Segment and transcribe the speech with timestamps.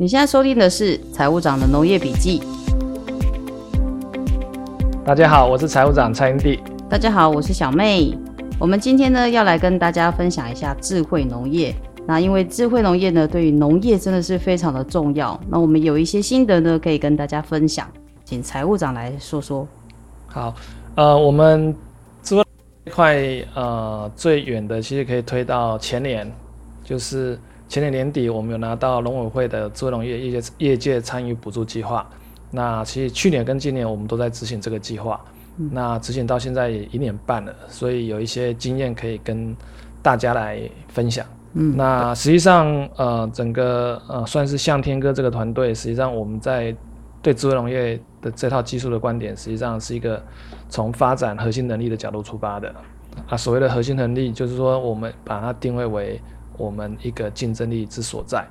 [0.00, 2.40] 你现在收听的是财务长的农业笔记。
[5.04, 6.58] 大家好，我是财务长蔡英弟。
[6.88, 8.16] 大家好，我是小妹。
[8.58, 11.74] 我们今天呢要来跟大家分享一下智慧农业。
[12.06, 15.38] 那因为智慧农业呢，对于农业真的是非常的重要。
[15.50, 17.86] 那我们有一些心得呢，可以跟大家分享，
[18.24, 19.68] 请财务长来说说。
[20.28, 20.54] 好，
[20.94, 21.76] 呃，我们
[22.22, 22.42] 智慧
[22.86, 23.22] 这块
[23.54, 26.32] 呃最远的其实可以推到前年，
[26.82, 27.38] 就是。
[27.70, 32.04] 前年年底，我们有拿到农委会的智慧农业业界业界参与补助计划。
[32.50, 35.20] 那其实去年跟今年，我们都在执行这个计划。
[35.56, 39.54] 嗯、那执行到现在也一年半了，所以有一些经验可以跟
[40.02, 41.24] 大家来分享。
[41.52, 46.74] 嗯，那实际上，呃，整个呃算是向天哥这个团队，实际上我们在
[47.22, 50.20] 对智慧农业的这套技术的观点，实际上是一个
[50.68, 52.74] 从发展核心能力的角度出发的。
[53.28, 56.20] 啊，所谓的核心能力，就是说我们把它定位为。
[56.60, 58.46] 我们一个竞争力之所在，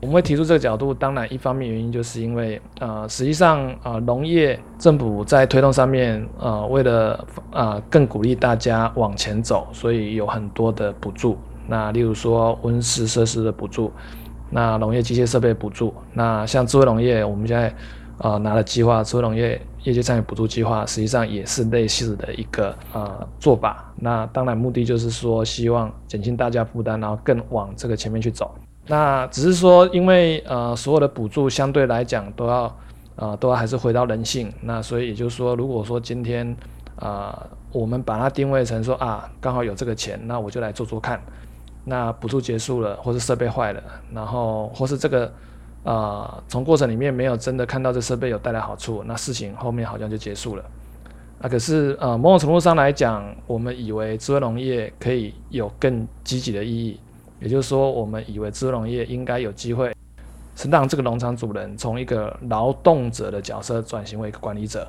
[0.00, 0.94] 我们会提出这个角度。
[0.94, 11.36] 当然，一方面原因就是因为，呃，实际上，呃，农业政府在推动上面，呃，为了呃更鼓励大家往前走，所以有很多的补助。
[11.68, 13.92] 那例如说温室设施的补助，
[14.50, 17.74] 那农业机械设备补助，那像智慧农业，我们现在
[18.18, 19.60] 呃拿了计划，智慧农业。
[19.84, 23.92] 业界参与补助计划，实际上也是类似的一个呃做法。
[23.96, 28.54] 那当然目的就是说，希望减轻大家负担，然后更往这个前面去走。
[28.86, 32.76] 那只是说，因为呃所有的补助相对来讲都要
[33.16, 34.52] 呃都要还是回到人性。
[34.62, 36.50] 那所以也就是说，如果说今天
[36.96, 41.20] 啊、呃、我们把它定位成说啊刚好有这个钱，那我就来做做看。
[41.84, 45.30] 那补助结束了，或是设备坏了，然后或是这个。
[45.84, 50.64] 啊，从过程里面没有真的看到这设备有带来好处，那事情后面好像就结束了。
[51.42, 56.98] 啊，可是呃，某种程度上来讲，我们以为智慧农业可以有更积极的意义，
[57.38, 59.94] 也就是说，我们以为智慧农业应该有机会
[60.56, 64.88] 是让这个农场主人从一个劳动者的角色转型为一个管理者。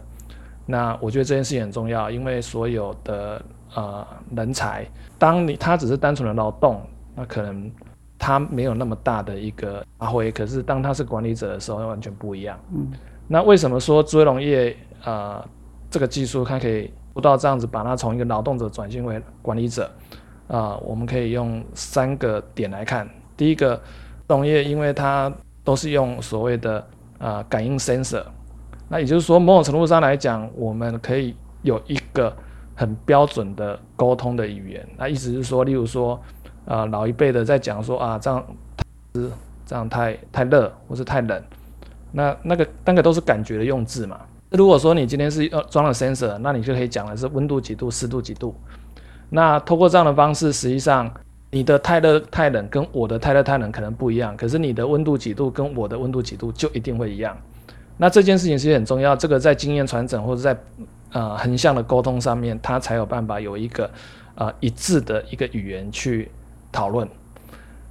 [0.65, 3.41] 那我觉得这件事情很重要，因为所有的
[3.73, 4.87] 呃人才，
[5.19, 6.81] 当你他只是单纯的劳动，
[7.15, 7.69] 那可能。
[8.25, 12.59] 他没有那么大的一个发挥，可是当他是管理者的时候，完全不一样。
[12.73, 12.91] 嗯，
[13.27, 15.49] 那为什么说智慧农业啊、呃、
[15.91, 19.83] 这个技术它可以做到这样子，把它从一个劳动者转型为管理者
[20.47, 20.77] 啊、呃？
[20.83, 23.07] 我们可以用三个点来看。
[23.37, 23.79] 第一个，
[24.27, 25.31] 农业因为它
[25.63, 26.79] 都是用所谓的
[27.19, 28.23] 啊、呃、感应 sensor，
[28.89, 32.35] 那也就是说，某种程度上来讲，我们可以有一个
[32.73, 34.83] 很标准的沟通的语言。
[34.97, 36.19] 那意思是说，例如说。
[36.65, 38.43] 啊、老一辈的在讲说啊，这样
[38.75, 38.85] 太
[39.65, 41.43] 这样太太热，或是太冷，
[42.11, 44.19] 那那个那个都是感觉的用字嘛。
[44.49, 48.55] 如果说你今天是呃装了 sensor，那你就可以讲的是温度几度、湿度几度。
[49.29, 51.11] 那通过这样的方式，实际上
[51.51, 57.35] 你的太热太冷跟我的太热太冷可能不一样，可是你的温度几度跟我的温度几度就一定会一样。
[57.97, 60.57] 那这件事情其实很重要，这个在经验传承或者在
[61.11, 63.89] 呃横向的沟通上面，它才有办法有一个
[64.35, 66.31] 呃一致的一个语言去。
[66.75, 67.07] 讨论，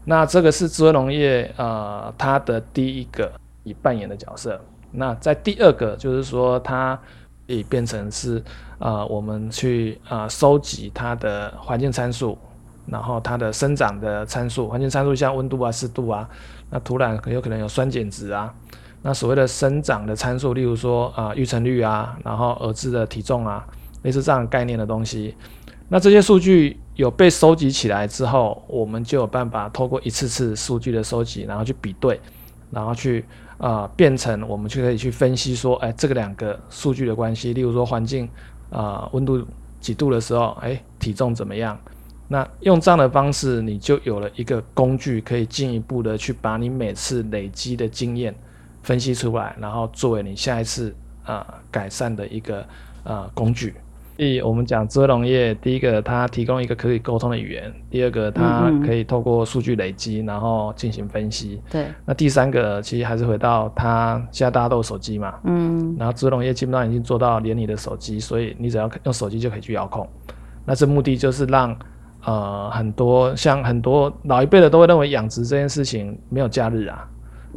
[0.04, 4.60] 那这个是智慧农业呃，它的第一个以扮演的角色。
[4.92, 6.94] 那在第二个就是说，它
[7.46, 8.42] 可以变成是
[8.78, 12.36] 呃，我们去啊收集它的环境参数，
[12.86, 16.28] 然后它的生长的参数，环境参数像温度啊、湿度啊，
[16.70, 18.52] 那土壤很有可能有酸碱值啊。
[19.02, 23.66] 那所谓的生长的参数，例如说啊育成率啊，然后儿子的体重啊，
[24.02, 25.34] 类似这样概念的东西。
[25.88, 32.20] 那这些数据有被收集起来之后，我们就有办法透过一次次数据的收集，然后去比对，
[32.70, 33.24] 然后去
[33.58, 38.28] 啊、变成我们就可以去分析说，哎，这个两个数据的关系，例如说环境
[38.70, 39.44] 啊温度
[39.80, 41.78] 几度的时候，哎体重怎么样？
[42.26, 48.34] 那用这样的方式，你就有了一个工具，可以进一步的去把你每次累积的经验
[48.82, 50.94] 分析出来，然后作为你下一次
[51.24, 52.66] 啊、改善的一个
[53.02, 53.74] 啊、工具。
[54.16, 61.60] 所以我们讲智慧农业，第一个它提供一个可以沟通的语言，第二个它可以透过数据累积，然后进行分析。
[61.68, 61.86] 对。
[62.06, 65.96] 那第三个其实还是回到它，现在大家都有手机嘛，嗯。
[65.98, 70.08] 然后智慧农业基本上已经做到连你的手机，所以你只要用手机就可以去遥控。
[70.64, 71.76] 那这目的就是让
[72.24, 77.04] 呃很多像很多老一辈的都会认为养殖这件事情没有假日啊，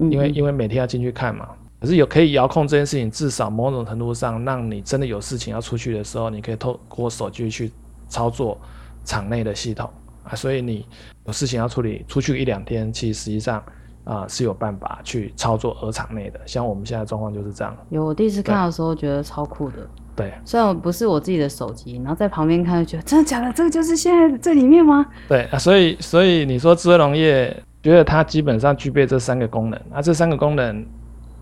[0.10, 1.48] 因为因为每天要进去看嘛。
[1.80, 7.72] 可是有可以遥控这件事情，至少某种程度上，让你真的有事情要出去的时候，你可以透过手机去
[8.10, 8.60] 操作
[9.06, 9.90] 场内的系统
[10.24, 10.34] 啊。
[10.34, 10.86] 所以你
[11.26, 13.64] 有事情要处理，出去一两天，其实实际上
[14.04, 16.40] 啊是有办法去操作鹅场内的。
[16.46, 17.78] 像我们现在状况就是这样。
[17.90, 19.88] 有，我第一次看到的时候觉得超酷的。
[20.16, 23.54] 对，虽然不是我自己的手机，然后在旁边看就觉得真的假的？
[23.54, 25.06] 这个就是现在这里面吗？
[25.30, 27.56] 对啊，所以所以你说智慧农业。
[27.84, 29.80] 觉得它基本上具备这三个功能。
[29.90, 30.86] 那这三个功能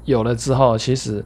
[0.06, 1.24] 有了之后，其实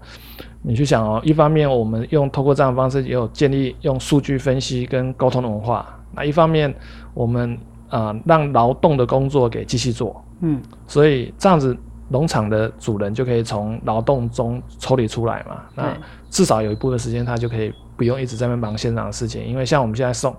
[0.61, 5.87] 你去想哦，一方面我们用透过这样的方式，也有建立用数据分析跟沟通的文化。
[6.15, 6.73] 那一方面，
[7.13, 7.53] 我们
[7.87, 11.77] 啊、呃、让劳动的工作给机器做，嗯，所以这样子
[12.07, 15.61] 农场的主人就可以从劳动中抽离出来嘛。
[15.75, 15.95] 那
[16.29, 19.45] 至少有一部分时间，他就可以不用一直在那忙现场的事情。
[19.45, 20.35] 因为像我们现在送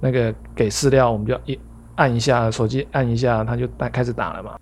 [0.00, 1.58] 那个给饲料，我们就一
[1.94, 4.56] 按一下手机，按一下它就打开始打了嘛。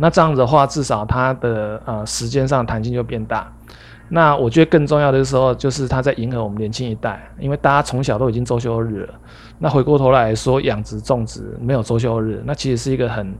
[0.00, 3.52] 那这样子的话，至少它的呃时间上弹性就变大。
[4.08, 9.14] 那我觉得更重要的时候，就是它在迎合我们年轻一代，因为大家从小都已经周休日了。
[9.58, 13.32] 那回过头来说，养殖种植没有周休日，那其实是一个很，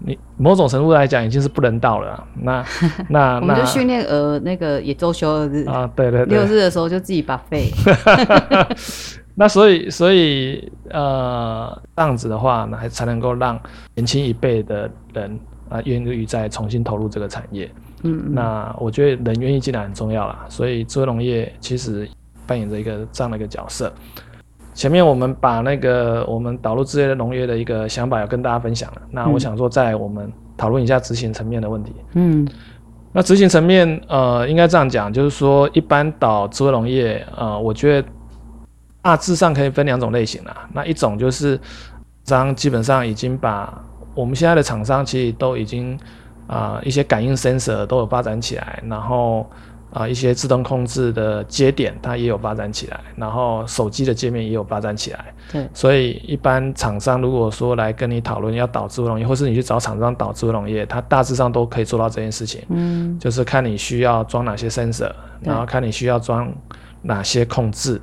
[0.00, 2.22] 你某种程度来讲已经是不人道了。
[2.34, 2.64] 那
[3.08, 7.70] 那我们就训练鹅那个也周休二日啊，对对对， 六日的时候就自己把肺。
[9.38, 13.58] 那所以所以呃这样子的话，那还才能够让
[13.94, 17.70] 年轻一辈的人啊愿意再重新投入这个产业。
[18.02, 22.08] 嗯，嗯，那我觉得人愿意进来很重要啦，所以智慧农业其实
[22.46, 23.92] 扮演着一个这样的一个角色。
[24.74, 31.94] 前面我们把那个我们导入智慧农业的一个想法要跟大家分享了，那我想说，在我们讨论一下执行层面的问题。
[32.12, 32.46] 嗯，
[33.10, 38.08] 那执行层面，呃，应该这样讲，就是说一般导智慧农业，呃，我觉得
[39.00, 40.68] 大致上可以分两种类型啦。
[40.74, 41.58] 那一种就是
[42.24, 43.82] 商基本上已经把
[44.16, 45.96] 我们现在的厂商其实都已经。
[46.48, 49.40] 啊、呃，一些感应 sensor 都有发展起来，然后
[49.90, 55.24] 啊、呃，一些自动控制的节点它也有发展起来，然后手机的界面也有发展起来。
[55.50, 62.62] 对，所以一般厂商如果说来跟你讨论要导智慧农业，或是你去找厂商导智慧农业，它大致上都可以做到这件事情。
[62.68, 65.10] 嗯，就是看你需要装哪些 sensor，
[65.40, 66.48] 然后看你需要装
[67.02, 68.00] 哪些控制，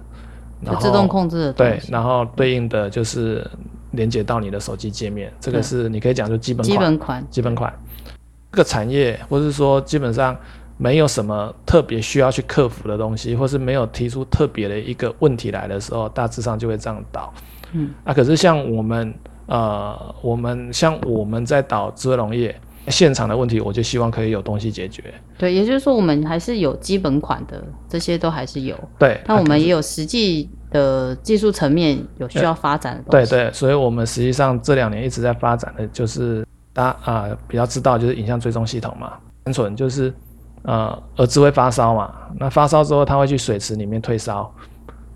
[0.59, 1.53] 然后自动控制的。
[1.53, 3.49] 对，然后对应的就是
[3.93, 6.69] 连接到你的手机界面，这个是你可以讲就基本款。
[6.69, 7.27] 基本款。
[7.31, 7.73] 基本款。
[8.51, 10.37] 这个产业，或是说基本上
[10.77, 17.33] 没有什么特别需要去克服的东西，或是没有提出特别的一个问题来的时候，大致上就会这样导。
[17.71, 19.11] 嗯，啊，可是像我们，
[19.47, 22.55] 呃，我们像我们在导智慧农业
[22.87, 25.13] 现场的问题，我就希望可以有东西解决。
[25.37, 28.77] 对，也就是说，我们还是有基本款的，这些都还是有。
[28.97, 33.29] 对，那我们也有实际的技术层面有需要发展的东西。
[33.29, 36.45] 对对，所以我们实际上这两年一直在发展的就是。
[36.75, 39.13] 大家啊、呃、比较知道就是影像追踪系统嘛，
[39.43, 40.11] 单纯就是
[40.63, 44.51] 呃儿子会发烧嘛，那发烧之后他会去水池里面退烧，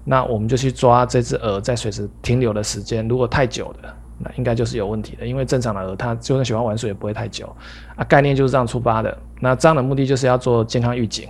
[0.04, 7.48] 那我们就去抓这只鹅在水池停留的时间，如果太久的，那应该就是有问题的，因为正常的鹅它就算喜欢玩水也不会太久
[7.96, 9.18] 啊，概念就是这样出发的。
[9.40, 11.30] 那这样的目的就是要做健康预警，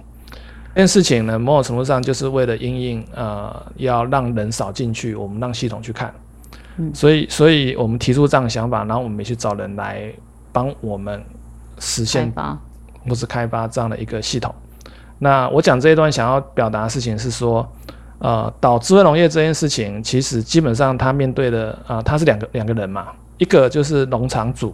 [0.74, 6.14] 这件事情呢，某种程度上就是为了因应呃要让人少进去，我们让系统去看。
[6.78, 10.14] 嗯所以，所以我们提出这样的想法，然后我们也去找人来
[10.52, 11.24] 帮我们
[11.80, 12.32] 实现
[13.10, 14.54] 或是开发这样的一个系统。
[15.18, 17.68] 那我讲这一段想要表达的事情是说，
[18.20, 24.74] 呃，导智慧农业这件事情，其实基本上他面对的啊，他、是两个两个人嘛，一个就是农场主，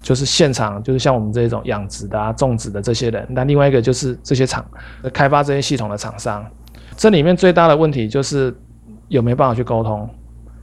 [0.00, 4.64] 就是现场就是像我们这种养殖的、种植的这些人，那另外一个就是这些厂
[5.12, 6.44] 开发这些系统的厂商。
[6.96, 8.54] 这里面最大的问题就是
[9.08, 10.08] 有没有办法去沟通。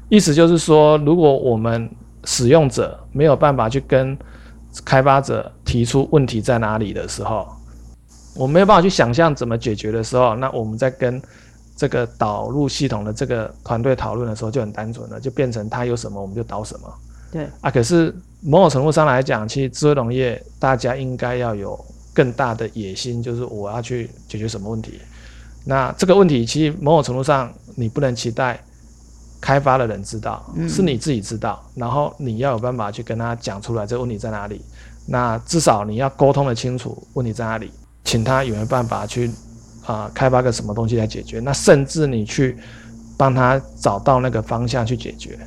[0.09, 1.89] 意思就是说，如果我们
[2.25, 4.17] 使用者没有办法去跟
[4.83, 7.47] 开发者提出问题在哪里的时候，
[8.35, 11.21] 我没有办法去想象怎么解决的时候，那我们在跟
[11.79, 16.93] 这个导入系统的这个团队讨论的时候就很单纯了，就变成他有什么我们就导什么。
[17.31, 21.79] 对啊，可是某种程度上来讲，其实智慧农业大家应该要有
[22.13, 24.99] 更大的野心，就是我要去解决什么问题。
[25.63, 28.61] 那这个问题其实某种程度上你不能期待。
[29.41, 34.61] 开发的人知道，是你自己知道，嗯、然后你要有办法去跟他讲出来这个问题在哪里。
[35.05, 37.71] 那至少你要沟通的清楚问题在哪里，
[38.03, 39.31] 请他有没有办法去
[39.89, 41.39] 啊、呃、开发个什么东西来解决。
[41.39, 42.57] 那甚至你去
[43.17, 45.39] 帮他找到那个方向去解决。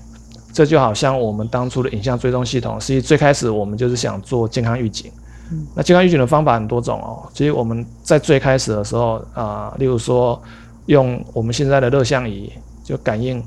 [0.52, 5.10] 这就好像我们当初的影像追踪系统，实际最开始我们就是想做健康预警。
[5.50, 7.28] 嗯、那健康预警的方法很多种哦。
[7.32, 10.42] 其实我们在最开始的时候啊、呃，例如说
[10.86, 13.42] 用我们现在的热像仪就感应。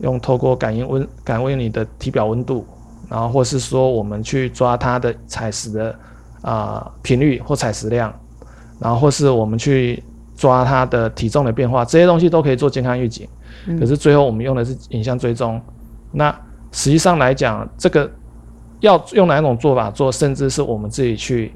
[0.00, 2.66] 用透过感应温感应你的体表温度，
[3.08, 5.98] 然后或是说我们去抓它的采食的
[6.42, 8.14] 啊频率或采食量，
[8.78, 10.04] 然后或是我们去
[10.36, 13.26] 抓它的体重的变化，这些东西都可以做健康预警。
[13.66, 15.60] 嗯、可是最后我们用的是影像追踪。
[16.12, 16.30] 那
[16.70, 18.08] 实际上来讲，这个
[18.80, 21.52] 要用哪一种做法做，甚至是我们自己去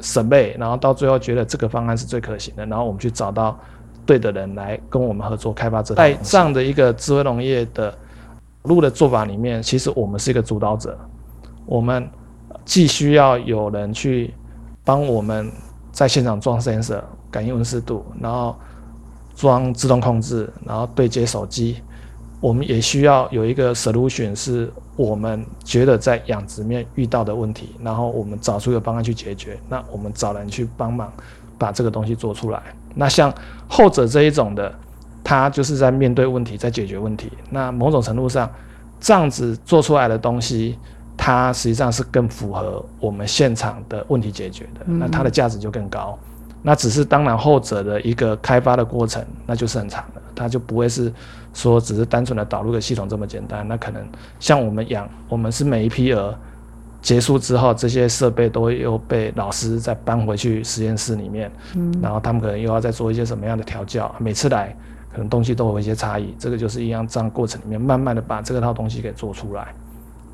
[0.00, 3.58] 审备，然后到最后觉得这个方案是最可行的，然后我们去找到。
[4.06, 7.94] 对的人来跟我们合作开发这，在这样的一个智慧农业的
[8.62, 10.98] 路的做法里面，其实我们是一个主导者。
[11.66, 12.08] 我们
[12.64, 14.32] 既需要有人去
[14.82, 15.52] 帮我们
[15.92, 18.56] 在现场装 sensor 感应温湿度，然后
[19.34, 21.76] 装自动控制，然后对接手机。
[22.40, 29.58] 我们也需要有一个 solution，是我们觉得在养殖面遇到的问题，然后我们找出一个方案去解决。
[29.68, 31.12] 那我们找人去帮忙
[31.58, 32.62] 把这个东西做出来。
[32.94, 33.34] 那像
[33.68, 34.72] 后者这一种的，
[35.24, 37.32] 他就是在面对问题，在解决问题。
[37.50, 38.48] 那某种程度上，
[39.00, 40.78] 这样子做出来的东西，
[41.16, 44.84] 它实际上是更符合我们现场的问题解决的。
[44.86, 46.16] 那它的价值就更高。
[46.68, 51.10] 那只是当然后者的一个开发的过程，那就是很长的，它就不会是
[51.54, 53.66] 说只是单纯的导入个系统这么简单。
[53.66, 54.06] 那可能
[54.38, 56.38] 像我们养，我们是每一批鹅
[57.00, 64.76] 结束之后，这些设备都会又被老师再搬回去实验室里面，嗯，然后他们可能又要再做一些什么样的调教，每次来
[65.10, 66.34] 可能东西都有一些差异。
[66.38, 69.68] 这个就是一样这样过程里面慢慢的把这个套东西给做出来。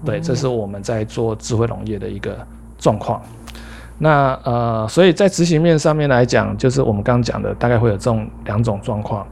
[0.05, 2.37] 对，这是我们在做智慧农业的一个
[2.77, 3.23] 状况。
[3.97, 9.25] 那呃，所以在执行面上面来讲，就是我们刚刚讲的，大概会有这种两种状况。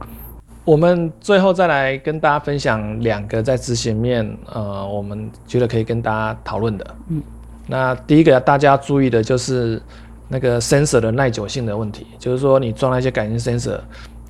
[0.63, 6.95] 我们最后再来跟大家分享两个在执行面，呃，我们觉得可以跟大家讨论的。
[7.09, 7.21] 嗯，
[7.67, 9.81] 那第一个大家注意的就是
[10.29, 13.77] 那个 sensor 的耐久性的问题，就是说你装了一些感应 sensor，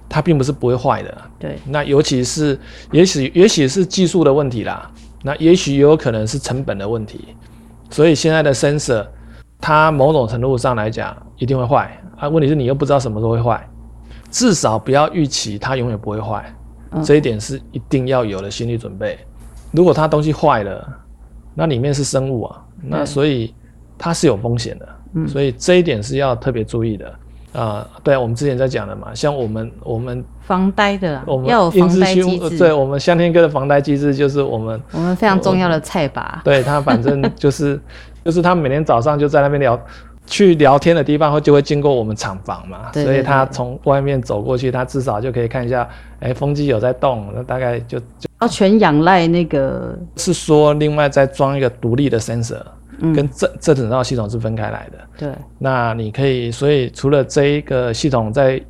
[0.10, 1.18] 它并不是不会坏的。
[1.38, 1.60] 对。
[1.68, 2.60] 那尤其是，
[2.92, 4.90] 也许也许是技术的问题啦，
[5.22, 7.36] 那也许也有可能是成本的问题。
[7.92, 9.06] 所以现在的 sensor。
[9.64, 11.98] 它某种程度上来讲一定会坏。
[12.18, 13.66] 啊，问题是你又不知道什么时候会坏，
[14.30, 16.54] 至少不要预期它永远不会坏，
[16.92, 19.18] 嗯，这一点是一定要有的心理准备。
[19.72, 20.86] 如果它东西坏了，
[21.56, 23.56] 那里面是生物啊，那所以
[23.98, 27.14] 它是有风险的，嗯，所以这一点是要特别注意的
[27.54, 27.88] 啊，呃。
[28.04, 37.80] 对，我们之前在讲的嘛，像我们我们防呆的，我们要有防呆机制，对，我们香天哥的防呆机制就是我们我们非常重要的菜吧，对他反正 就是。
[38.26, 39.78] 就是他每天早上就在那边聊，
[40.26, 45.86] 去聊天的地方会就会经过我们厂房嘛，所以他从外面走过去，他至少就可以看一下，
[46.22, 52.66] 哎、欸，风机有在动，那大概就就要全仰赖那个，是说另外再装一个独立的 sensor，嗯，
[53.00, 58.62] 跟这这整套系统是分开来的，对，那你可以，所以除了这一个系统在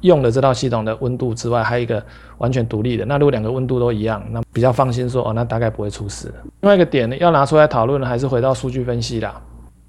[0.00, 2.02] 用的这套系统的温度之外，还有一个。
[2.38, 6.34] 完全独立的，那如果两个温度都一样，那比较放心说哦，那大概不会出事。
[6.62, 9.40] 另外一个点呢，要拿出来讨论的，还是回到数据分析啦。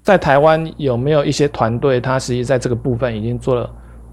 [0.04, 3.68] 在台湾有没有一些团队，它实际在这个部分已经做了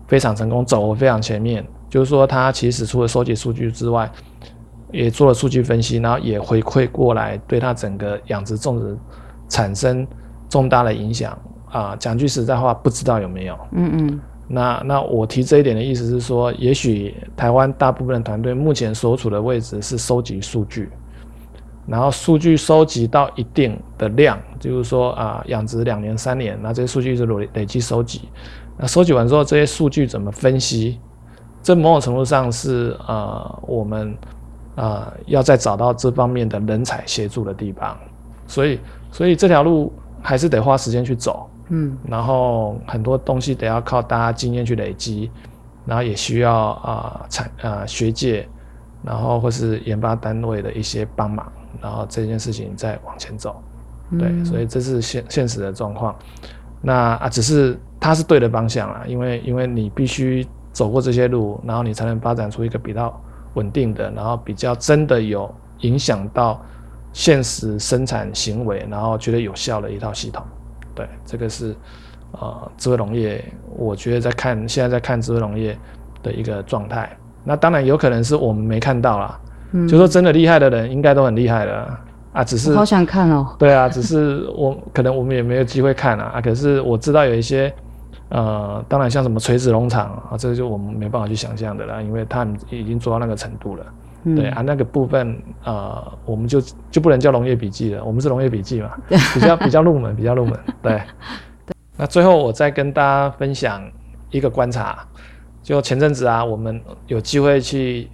[0.08, 1.63] 非常成功，走得非常前面。
[1.91, 4.12] 就是说，它其实除了收集数据之外，
[4.91, 8.98] 也做了数据分析，然后也回馈过来，对它整个养殖种植
[9.54, 10.08] 产生
[10.50, 11.38] 重大的影响
[11.70, 11.96] 啊。
[12.00, 13.56] 讲句实在话，不知道有没有？
[13.72, 14.20] 嗯嗯。
[14.48, 20.90] 那那我提这一点的意思是说，也许台湾大部分的团队目前所处的位置是收集数据，
[21.88, 28.28] 然后数据收集到一定的量，就是说啊，养殖两年三年，那这些数据是累累积收集，
[28.78, 31.00] 那收集完之后，这些数据怎么分析？
[31.64, 34.14] 这某种程度上是呃，我们
[34.76, 37.98] 呃要再找到这方面的人才协助的地方，
[38.54, 38.80] 所以
[39.12, 39.92] 所以这条路
[40.22, 41.50] 还是得花时间去走。
[41.70, 45.32] 嗯，然后很多东西得要靠大家经验去累积，
[45.88, 48.48] 然后也需要啊产啊学界，
[49.02, 53.56] 然后或是研发单位的一些帮忙，然后这件事情再往前走。
[54.20, 56.16] 对，嗯、所以这是现现实的状况。
[56.82, 63.20] 那啊，只是它是对的方向啦，因为因为你必须走过这些路，然后你才能发展出一个比较
[63.54, 66.62] 稳定的，然后比较真的有影响到
[67.13, 70.43] 现实生产行为，然后觉得有效的一套系统。
[70.96, 71.75] 对，这个是，
[72.32, 73.43] 呃，智慧农业，
[73.77, 75.77] 我觉得在看现在在看智慧农业
[76.22, 77.15] 的一个状态。
[77.43, 79.39] 那当然有可能是我们没看到啦，
[79.72, 82.00] 嗯，就说真的厉害的人应该都很厉害了
[82.32, 83.55] 啊，只是好想看哦。
[83.60, 86.41] 对啊，只是我可能我们也没有机会看啊啊。
[86.41, 87.74] 可是我知道有一些，
[88.29, 93.86] 呃，当然像什么垂直农场啊，这个就我们没办法去想象的啦，因为他们已经做到那个程度了。
[94.25, 98.92] 嗯、对啊，那个部分呃，我们就就不能叫农业笔记了，我们是农业笔记嘛，
[99.34, 100.58] 比较比较入门，比较入门。
[100.82, 101.01] 对，
[101.65, 101.75] 对。
[101.98, 103.84] 那最后我再跟大家分享
[104.32, 105.06] 一个观察，
[105.62, 108.10] 就前阵子啊，我们有机会去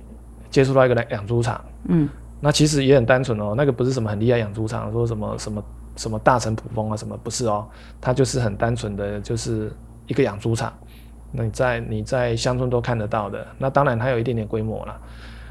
[0.50, 2.10] 接触到一个养猪场，嗯，
[2.42, 5.64] 那其实也很单纯哦，那个不是什么很厉害养猪场，说什么什么
[5.96, 7.68] 什么大成普丰啊什么，不是哦，
[8.02, 9.72] 它就是很单纯的就是
[10.08, 10.74] 一个养猪场，
[11.32, 15.00] 那你在你在乡村都看得到的，那当然它有一点点规模了。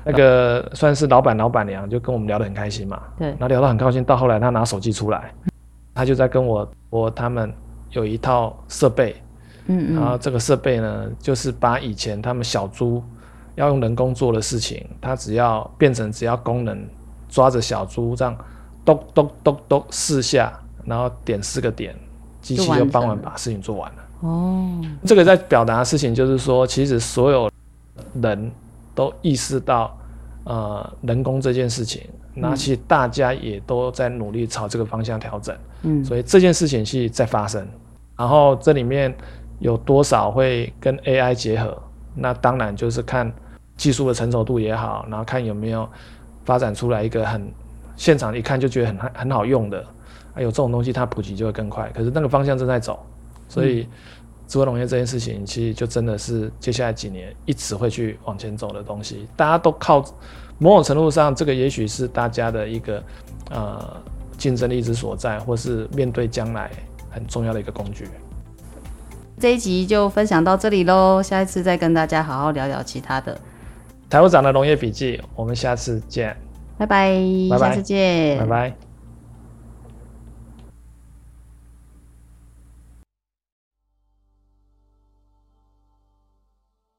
[0.04, 4.02] 那个算是老板老板娘就跟我们聊得很开心嘛，对，然后聊得很高兴。
[4.04, 5.32] 到后来他拿手机出来，
[5.94, 7.52] 他就在跟我我他们
[7.90, 9.16] 有一套设备，
[9.66, 13.02] 嗯嗯，然后这个设备呢，就是把以前他们小猪
[13.54, 16.78] 要用人工做的事情，他只要变成只要功能
[17.28, 18.36] 抓着小猪这样
[18.84, 20.52] 咚咚咚咚四下，
[20.84, 21.94] 然后点四个点，
[22.40, 23.98] 机器就帮我们把事情做完了。
[24.20, 27.50] 哦，这个在表达的事情就是说，其实所有
[28.22, 28.50] 人
[28.98, 29.96] 都意识到，
[30.42, 32.02] 呃，人工这件事情，
[32.34, 35.56] 那其实大家也都在努力朝这个方向调整。
[35.82, 37.64] 嗯，所以这件事情是在发生，
[38.16, 39.16] 然后这里面
[39.60, 41.80] 有多少会跟 AI 结合？
[42.16, 43.32] 那当然就是看
[43.76, 45.88] 技术的成熟度也好，然后看有没有
[46.44, 47.48] 发展出来一个很
[47.94, 49.84] 现场一看就觉得很很好用的，
[50.34, 51.88] 还有这种东西，它普及就会更快。
[51.94, 52.98] 可是那个方向正在走。
[53.50, 53.88] 所以，
[54.48, 59.28] 智慧农业这件事情，其实就真的是接下来几年一直会去往前走的东西。
[59.36, 60.02] 大家都靠
[60.58, 63.02] 某种程度上，这个也许是大家的一个
[63.50, 63.96] 呃
[64.38, 66.70] 竞争力之所在，或是面对将来
[67.10, 68.08] 很重要的一个工具。
[69.38, 73.38] 这一集就分享到这里喽，下一次再跟大家好好聊聊其他的。
[74.10, 76.34] 台务长的农业笔记，我们下次见，
[76.78, 77.14] 拜拜，
[77.50, 78.87] 拜拜，下次见，拜拜。